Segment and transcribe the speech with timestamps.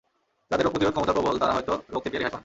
[0.49, 2.39] যাদের রোগ প্রতিরোধ ক্ষমতা প্রবল, তারা হয়তো রোগ থেকে রেহাই পান।